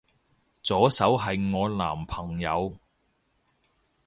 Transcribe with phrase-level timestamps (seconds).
[0.63, 2.75] 左手係我男朋友